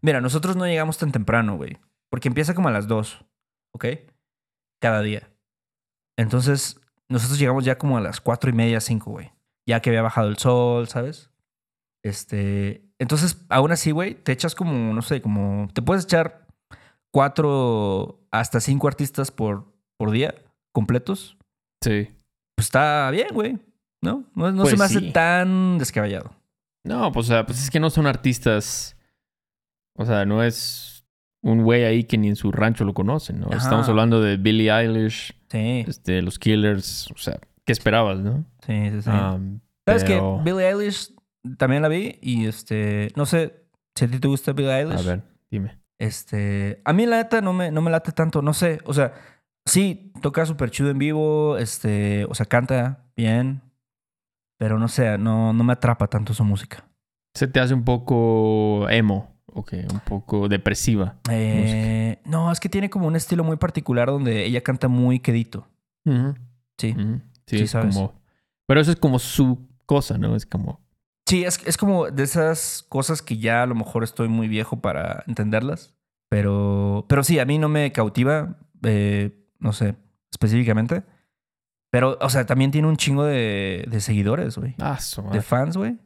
[0.00, 1.78] Mira, nosotros no llegamos tan temprano, güey.
[2.10, 3.24] Porque empieza como a las dos,
[3.72, 3.86] ¿ok?
[4.80, 5.30] Cada día.
[6.18, 9.32] Entonces, nosotros llegamos ya como a las cuatro y media, cinco, güey.
[9.66, 11.30] Ya que había bajado el sol, ¿sabes?
[12.04, 12.84] Este.
[12.98, 15.68] Entonces, aún así, güey, te echas como, no sé, como.
[15.72, 16.46] Te puedes echar
[17.12, 20.34] cuatro hasta cinco artistas por, por día
[20.72, 21.38] completos.
[21.82, 22.08] Sí.
[22.56, 23.58] Pues está bien, güey.
[24.02, 24.24] ¿No?
[24.34, 25.12] No, no Pues se me hace sí.
[25.12, 26.32] tan descabellado.
[26.84, 28.96] No, pues, o sea, pues es que no son artistas.
[29.96, 31.04] O sea, no es
[31.42, 33.46] un güey ahí que ni en su rancho lo conocen, ¿no?
[33.46, 33.56] Ajá.
[33.58, 37.10] Estamos hablando de Billie Eilish, Sí, este, los Killers.
[37.12, 38.44] O sea, ¿qué esperabas, no?
[38.66, 39.02] sí, sí.
[39.02, 39.10] sí.
[39.10, 41.14] Um, ¿Sabes pero- que Billie Eilish
[41.58, 43.12] también la vi y este.
[43.16, 44.98] No sé si a ti te gusta Billie Eilish.
[44.98, 45.78] A ver, dime.
[45.98, 49.12] Este, a mí la neta no me, no me late tanto, no sé, o sea,
[49.64, 53.62] sí, toca súper chido en vivo, este, o sea, canta bien,
[54.62, 56.84] pero no sé, no, no me atrapa tanto su música.
[57.34, 61.16] Se te hace un poco emo, ok, un poco depresiva.
[61.28, 65.66] Eh, no, es que tiene como un estilo muy particular donde ella canta muy quedito,
[66.06, 66.14] sí.
[66.78, 66.94] Sí,
[67.48, 67.92] Sí, es sabes.
[67.96, 68.12] como.
[68.68, 70.36] Pero eso es como su cosa, ¿no?
[70.36, 70.80] Es como.
[71.26, 74.80] Sí, es, es como de esas cosas que ya a lo mejor estoy muy viejo
[74.80, 75.92] para entenderlas,
[76.28, 79.96] pero, pero sí, a mí no me cautiva, eh, no sé,
[80.30, 81.02] específicamente.
[81.92, 84.74] Pero, o sea, también tiene un chingo de, de seguidores, güey.
[84.80, 85.98] Ah, su De fans, güey.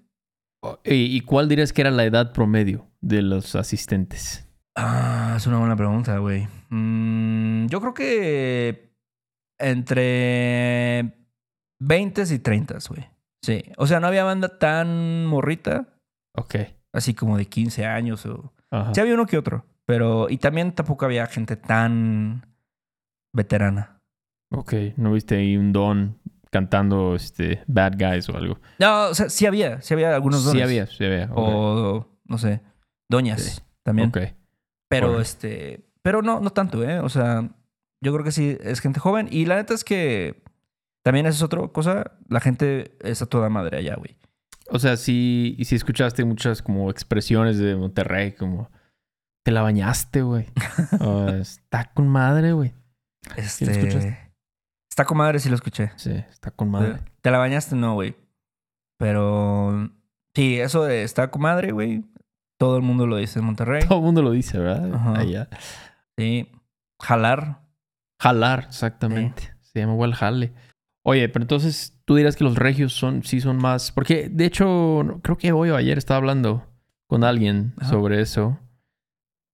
[0.84, 4.48] ¿Y, y cuál dirías que era la edad promedio de los asistentes?
[4.74, 6.48] Ah, es una buena pregunta, güey.
[6.70, 8.92] Mm, yo creo que
[9.58, 11.12] entre
[11.80, 13.06] 20 y 30, güey.
[13.42, 13.62] Sí.
[13.76, 15.86] O sea, no había banda tan morrita,
[16.36, 16.56] Ok.
[16.92, 18.52] así como de 15 años o...
[18.70, 18.92] Ajá.
[18.92, 20.28] Sí había uno que otro, pero...
[20.28, 22.44] Y también tampoco había gente tan
[23.32, 23.95] veterana.
[24.50, 24.74] Ok.
[24.96, 26.18] ¿No viste ahí un don
[26.50, 28.58] cantando este Bad Guys o algo?
[28.78, 30.58] No, o sea, sí había, sí había algunos dones.
[30.60, 31.30] Sí había, sí había.
[31.34, 32.60] O, no sé,
[33.08, 33.60] doñas Sí.
[33.82, 34.08] también.
[34.08, 34.18] Ok.
[34.88, 37.00] Pero este, pero no, no tanto, ¿eh?
[37.00, 37.50] O sea,
[38.00, 39.28] yo creo que sí es gente joven.
[39.30, 40.44] Y la neta es que
[41.02, 42.12] también esa es otra cosa.
[42.28, 44.16] La gente es a toda madre allá, güey.
[44.68, 48.70] O sea, sí, y si escuchaste muchas como expresiones de Monterrey, como
[49.44, 50.46] te la bañaste, güey.
[51.40, 52.74] Está con madre, güey.
[53.36, 54.18] Este, escuchaste?
[54.96, 55.90] Está con madre si lo escuché.
[55.96, 57.00] Sí, está con madre.
[57.20, 57.76] ¿Te la bañaste?
[57.76, 58.16] No, güey.
[58.98, 59.90] Pero
[60.34, 62.02] sí, eso de está con madre, güey.
[62.58, 63.82] Todo el mundo lo dice en Monterrey.
[63.86, 64.94] Todo el mundo lo dice, ¿verdad?
[64.94, 65.18] Ajá.
[65.18, 65.48] Allá.
[66.16, 66.50] Sí.
[66.98, 67.60] Jalar.
[68.18, 69.54] Jalar, exactamente.
[69.60, 70.54] Se llama igual jale.
[71.04, 73.92] Oye, pero entonces tú dirás que los regios son, sí son más.
[73.92, 76.66] Porque de hecho, creo que hoy o ayer estaba hablando
[77.06, 77.90] con alguien Ajá.
[77.90, 78.58] sobre eso.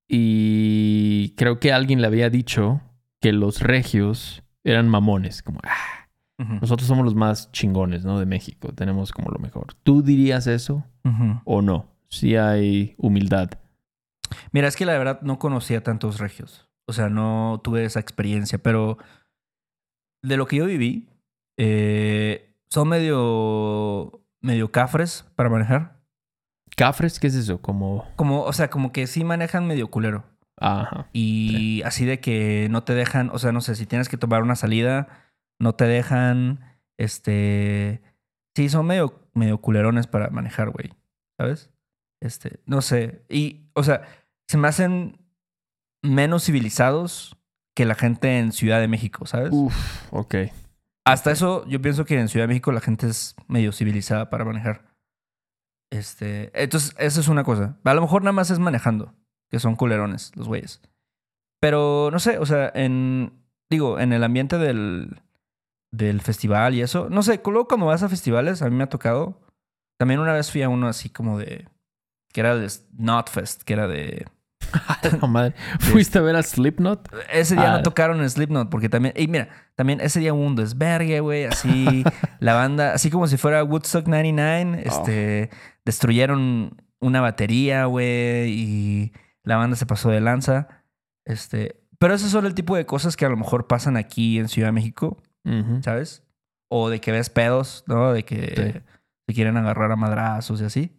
[0.09, 2.81] Y creo que alguien le había dicho
[3.21, 5.43] que los regios eran mamones.
[5.43, 6.09] Como, ah,
[6.61, 8.19] nosotros somos los más chingones, ¿no?
[8.19, 8.73] De México.
[8.75, 9.75] Tenemos como lo mejor.
[9.83, 10.85] ¿Tú dirías eso
[11.45, 11.87] o no?
[12.09, 13.51] Si hay humildad.
[14.51, 16.69] Mira, es que la verdad no conocía tantos regios.
[16.87, 18.99] O sea, no tuve esa experiencia, pero
[20.23, 21.09] de lo que yo viví,
[21.59, 26.01] eh, son medio, medio cafres para manejar.
[26.77, 27.21] ¿Cafres?
[27.21, 27.61] ¿Qué es eso?
[27.61, 28.07] Como.
[28.17, 30.25] Como, o sea, como que sí manejan medio culero.
[30.59, 31.09] Ajá.
[31.13, 34.43] Y así de que no te dejan, o sea, no sé, si tienes que tomar
[34.43, 35.09] una salida,
[35.59, 36.61] no te dejan,
[36.99, 38.03] este...
[38.55, 40.93] Sí, son medio, medio culerones para manejar, güey.
[41.39, 41.71] ¿Sabes?
[42.21, 43.25] Este, no sé.
[43.29, 44.03] Y, o sea,
[44.47, 45.19] se me hacen
[46.03, 47.37] menos civilizados
[47.75, 49.51] que la gente en Ciudad de México, ¿sabes?
[49.53, 50.35] Uf, ok.
[51.05, 54.45] Hasta eso, yo pienso que en Ciudad de México la gente es medio civilizada para
[54.45, 54.95] manejar.
[55.91, 57.79] Este, entonces, esa es una cosa.
[57.83, 59.15] A lo mejor nada más es manejando,
[59.53, 60.81] que son culerones los güeyes.
[61.61, 63.33] Pero no sé, o sea, en
[63.71, 65.21] digo, en el ambiente del
[65.93, 68.89] del festival y eso, no sé, luego cuando vas a festivales, a mí me ha
[68.89, 69.39] tocado.
[69.99, 71.69] También una vez fui a uno así como de
[72.33, 74.27] que era de Notfest, que era de
[75.21, 75.55] No, madre.
[75.81, 77.09] ¿Fuiste a ver a Slipknot?
[77.31, 77.77] ese día Ah.
[77.77, 81.45] no tocaron en Slipknot porque también, y mira, también ese día hubo un desvergue, güey,
[81.45, 82.05] así
[82.41, 85.51] la banda, así como si fuera Woodstock 99, este,
[85.85, 89.13] destruyeron una batería, güey, y
[89.45, 90.69] la banda se pasó de lanza,
[91.25, 94.49] este, pero esos son el tipo de cosas que a lo mejor pasan aquí en
[94.49, 95.19] Ciudad de México.
[95.83, 96.23] ¿sabes?
[96.75, 98.13] o de que ves pedos, ¿no?
[98.15, 98.81] De que Sí.
[99.27, 100.97] se quieren agarrar a madrazos y así.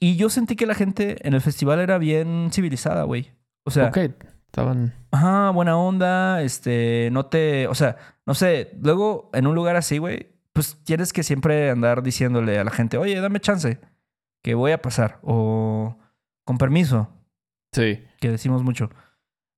[0.00, 3.32] Y yo sentí que la gente en el festival era bien civilizada, güey.
[3.64, 3.98] O sea, ok,
[4.46, 4.94] estaban...
[5.10, 9.98] ajá, buena onda, este, no te, o sea, no sé, luego en un lugar así,
[9.98, 13.80] güey, pues tienes que siempre andar diciéndole a la gente, oye, dame chance,
[14.42, 15.98] que voy a pasar, o
[16.44, 17.10] con permiso,
[17.82, 18.02] Sí.
[18.20, 18.90] que decimos mucho.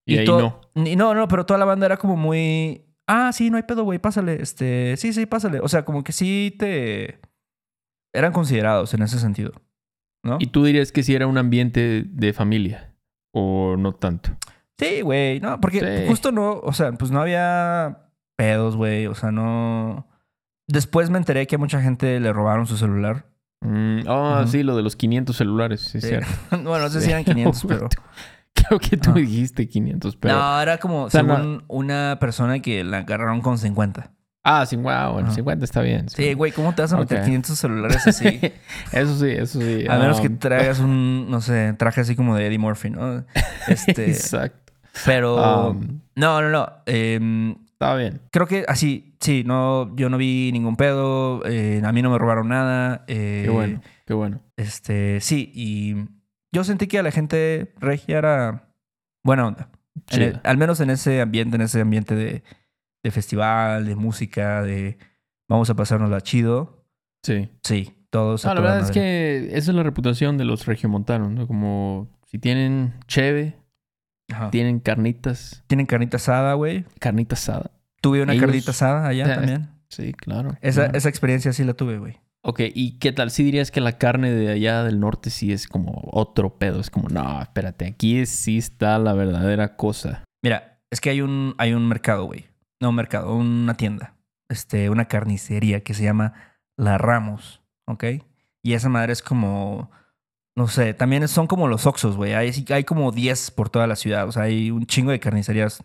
[0.07, 0.61] Y, ahí no.
[0.75, 2.85] Y no, no, pero toda la banda era como muy.
[3.07, 4.41] Ah, sí, no hay pedo, güey, pásale.
[4.43, 5.61] Este, sí, sí, pásale.
[5.61, 7.21] O sea, como que sí te.
[8.15, 9.53] Eran considerados en ese sentido.
[10.25, 10.39] ¿No?
[10.41, 12.95] ¿Y tú dirías que si era un ambiente de familia?
[13.33, 14.31] ¿O no tanto?
[14.79, 15.41] Sí, güey.
[15.41, 16.09] No, porque Sí.
[16.09, 16.61] justo no.
[16.61, 19.07] O sea, pues no había pedos, güey.
[19.07, 20.07] O sea, no.
[20.67, 23.27] Después me enteré que a mucha gente le robaron su celular.
[23.61, 24.51] Mm, ah, Ujú.
[24.53, 25.81] sí, lo de los 500 celulares.
[25.81, 26.09] Sí, Sí.
[26.09, 26.29] cierto.
[26.51, 27.89] bueno, no sé si eran 500, pero.
[28.55, 29.19] Creo que tú Ah.
[29.19, 30.35] dijiste 500, pero...
[30.37, 34.11] No, era como sea, no- según una persona que la agarraron con 50.
[34.45, 35.37] Ah, 50, bueno, Ajá.
[35.37, 36.09] 50 está bien.
[36.09, 37.25] Sí, güey, ¿cómo te vas a meter Ok.
[37.27, 38.41] 500 celulares así?
[38.93, 39.85] eso sí, eso sí.
[39.89, 43.25] A menos que um, traigas un, no sé, traje así como de Eddie Murphy, ¿no?
[43.69, 44.73] Este, Exacto.
[45.05, 45.69] pero...
[45.71, 46.73] Um, no, no, no.
[46.87, 48.21] em, está bien.
[48.33, 51.43] creo que así, sí, no, yo no vi ningún pedo.
[51.47, 53.05] eh, a mí no me robaron nada.
[53.07, 54.41] eh, Qué bueno, qué bueno.
[54.57, 55.95] Este, sí, y
[56.53, 58.69] yo sentí que a la gente regia era
[59.25, 59.71] buena onda.
[60.11, 60.41] En el- Chido.
[60.45, 62.43] al menos en ese ambiente, en ese ambiente de,
[63.05, 64.99] de festival, de música, de
[65.49, 66.85] vamos a pasárnosla chido.
[67.23, 67.49] Sí.
[67.63, 68.45] Sí, todos.
[68.45, 71.47] a No, la verdad es que esa es la reputación de los regiomontanos, ¿no?
[71.47, 73.57] Como si tienen cheve,
[74.31, 74.51] Ajá.
[74.51, 76.85] tienen carnitas, Tienen carnita asada, güey.
[77.01, 77.71] carnita asada.
[78.01, 79.69] Tuve una Ellos- carnita asada allá o sea, también.
[79.89, 80.57] Sí, claro.
[80.61, 80.99] Esa, claro.
[80.99, 82.21] esa experiencia sí la tuve, güey.
[82.43, 83.31] Ok, ¿y qué tal?
[83.31, 86.79] ¿Sí dirías que la carne de allá del norte sí es como otro pedo?
[86.81, 90.23] Es como, no, espérate, aquí es- sí está la verdadera cosa.
[90.43, 92.47] Mira, es que hay un, hay un mercado, güey.
[92.81, 94.15] No un mercado, una tienda.
[94.49, 96.33] Este, una carnicería que se llama
[96.77, 98.05] La Ramos, ¿ok?
[98.63, 99.91] Y esa madre es como,
[100.59, 102.35] no sé, también son como los Oxos, güey.
[102.35, 104.27] Hay, hay como 10 por toda la ciudad.
[104.27, 105.85] O sea, hay un chingo de carnicerías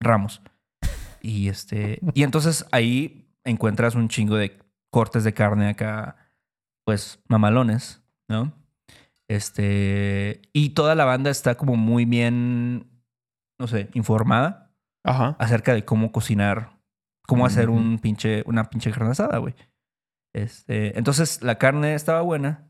[0.00, 0.40] Ramos.
[1.20, 4.56] Y este, y entonces ahí encuentras un chingo de
[4.90, 6.16] cortes de carne acá,
[6.86, 8.54] pues mamalones, ¿no?
[9.28, 12.88] Este, y toda la banda está como muy bien,
[13.60, 14.72] no sé, informada
[15.04, 15.36] Ajá.
[15.38, 16.78] acerca de cómo cocinar,
[17.26, 17.78] cómo hacer Ujú.
[17.78, 19.54] un pinche, una pinche carne asada, güey.
[20.34, 22.67] Este, entonces la carne estaba buena.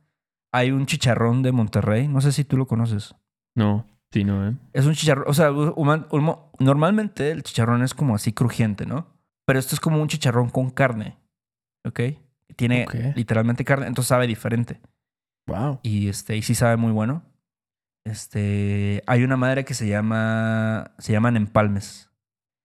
[0.52, 3.14] Hay un chicharrón de Monterrey, no sé si tú lo conoces.
[3.56, 4.54] No, sí, no, ¿eh?
[4.72, 9.06] Es un chicharrón, o sea, human- humo- normalmente el chicharrón es como así crujiente, ¿no?
[9.46, 11.16] Pero esto es como un chicharrón con carne,
[11.86, 12.00] ¿ok?
[12.56, 14.80] Tiene literalmente carne, entonces sabe diferente.
[15.46, 15.80] Wow.
[15.82, 17.22] Y este, y sí sabe muy bueno.
[18.04, 22.10] Este, hay una madre que se llama, se llaman empalmes.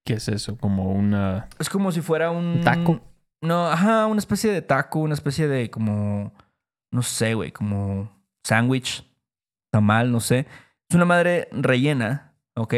[0.06, 0.56] ¿Qué es eso?
[0.58, 1.48] Como una...
[1.58, 2.60] Es como si fuera un...
[2.62, 3.00] ¿Taco?
[3.42, 6.32] No, ajá, una especie de taco, una especie de como,
[6.94, 8.08] no sé, güey, como
[8.44, 9.04] sándwich,
[9.72, 10.46] tamal, no sé.
[10.88, 12.74] Es una madre rellena, ¿ok?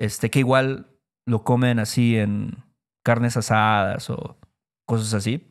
[0.00, 0.86] Este, que igual
[1.26, 2.64] lo comen así en
[3.04, 4.38] carnes asadas o
[4.86, 5.48] cosas así.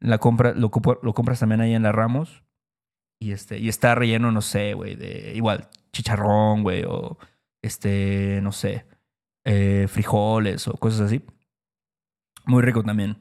[0.00, 0.70] La compra, lo,
[1.02, 2.42] lo compras también ahí en la Ramos.
[3.20, 7.18] Y este, y está relleno, no sé, güey, de igual chicharrón, güey, o
[7.62, 8.86] este, no sé,
[9.44, 11.22] eh, frijoles o cosas así.
[12.46, 13.18] Muy rico también.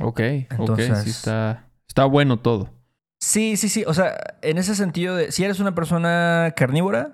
[0.00, 1.66] Ok, ok, Entonces- sí está...
[1.88, 2.70] Está bueno todo.
[3.20, 3.84] Sí, sí, sí.
[3.86, 7.12] O sea, en ese sentido de si eres una persona carnívora,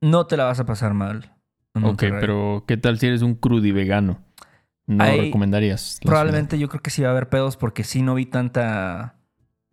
[0.00, 1.32] no te la vas a pasar mal.
[1.80, 4.18] Ok, pero ¿qué tal si eres un crudivegano?
[4.86, 6.00] No Hay- recomendarías.
[6.04, 9.14] Probablemente yo creo que sí va a haber pedos porque sí no vi tanta.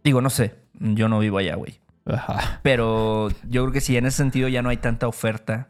[0.04, 0.56] Digo, no sé.
[0.73, 1.80] Yo no vivo allá, güey.
[2.06, 2.60] Ajá.
[2.62, 5.69] Pero yo creo que sí, en ese sentido ya no hay tanta oferta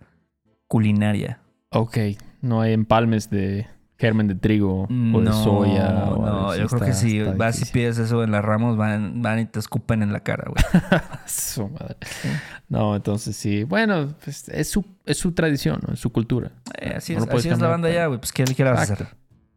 [0.68, 1.40] culinaria.
[1.70, 1.98] Ok,
[2.42, 6.06] no hay empalmes de germen de trigo o de soya.
[6.10, 9.40] o no, yo creo que si vas y pides eso en las ramos, van, van
[9.40, 10.64] y te escupen en la cara, güey.
[11.26, 11.96] Su madre.
[12.68, 13.64] No, entonces sí.
[13.64, 15.94] Bueno, pues, es, su, es su tradición, ¿no?
[15.94, 16.52] es su cultura.
[16.80, 18.20] Eh, así No es, así es la banda allá, güey.
[18.20, 19.08] Pues, ¿qué, qué le vas a hacer?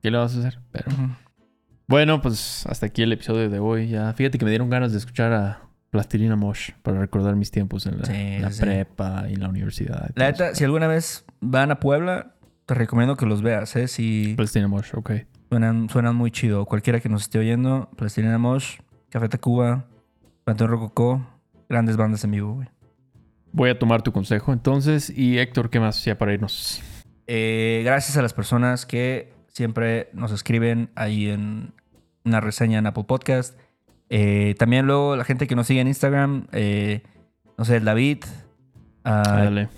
[0.03, 0.61] ¿Qué le vas a hacer?
[0.71, 0.87] Pero...
[1.89, 3.89] Bueno, pues hasta aquí el episodio de hoy.
[3.89, 7.87] Ya, fíjate que me dieron ganas de escuchar a Plastilina Mosh para recordar mis tiempos
[7.87, 8.61] en la, Sí, la sí.
[8.61, 10.11] prepa y la universidad.
[10.15, 12.35] y La neta, si alguna vez van a Puebla,
[12.69, 13.89] te recomiendo que los veas, ¿eh?
[13.89, 14.35] Si.
[14.37, 15.13] Plastilina Mosh, ok.
[15.49, 16.67] suenan, suenan muy chido.
[16.67, 18.77] Cualquiera que nos esté oyendo, Plastilina Mosh,
[19.09, 19.87] Café Tacuba,
[20.45, 21.27] Panteón Rococó,
[21.71, 22.69] grandes bandas en vivo, güey.
[23.53, 25.09] Voy a tomar tu consejo entonces.
[25.09, 26.83] Y Héctor, ¿qué más ya para irnos?
[27.27, 31.73] Eh, gracias a las personas que siempre nos escriben ahí en
[32.27, 33.59] una reseña en Apple Podcast.
[34.11, 37.03] Eh, también luego la gente que nos sigue en Instagram, eh,
[37.57, 38.25] no sé, David,
[39.05, 39.69] ah,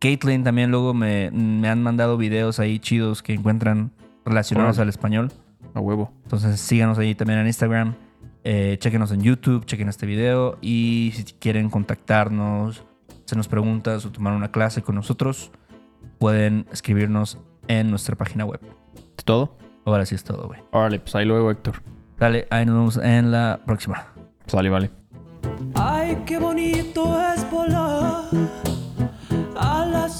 [0.00, 0.14] Dale.
[0.14, 3.90] Caitlin también luego me, me han mandado videos ahí chidos que encuentran
[4.24, 5.32] relacionados al español.
[5.74, 6.12] a huevo.
[6.24, 7.94] Entonces síganos ahí también en Instagram.
[8.44, 10.58] Eh, chequenos en YouTube, chequen este video.
[10.60, 12.84] Y si quieren contactarnos,
[13.24, 15.50] hacernos preguntas o tomar una clase con nosotros,
[16.18, 18.60] pueden escribirnos en nuestra página web.
[19.16, 19.56] ¿Es todo?
[19.84, 20.60] Ahora sí es todo, güey.
[20.70, 21.82] Órale, pues ahí luego, Héctor.
[22.18, 24.06] Dale, ahí nos vemos en la próxima.
[24.46, 24.90] Sale, vale.
[25.74, 28.24] Ay, qué bonito es volar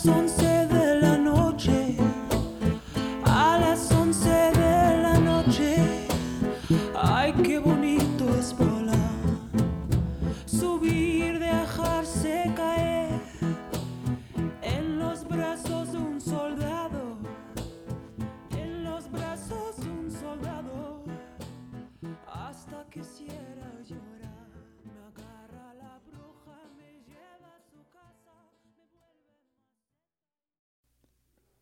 [0.04, 1.96] las 11 de la noche.
[3.24, 3.90] A las